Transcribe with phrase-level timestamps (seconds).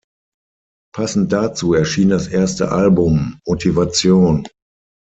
[0.95, 4.47] Passend dazu erschien das erste Album "Motivation".